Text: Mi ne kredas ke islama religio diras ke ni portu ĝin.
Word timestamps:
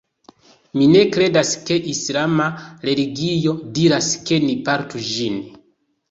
Mi 0.77 0.85
ne 0.91 1.01
kredas 1.15 1.49
ke 1.67 1.75
islama 1.91 2.47
religio 2.89 3.53
diras 3.75 4.07
ke 4.31 4.39
ni 4.47 4.55
portu 4.71 5.03
ĝin. 5.11 5.37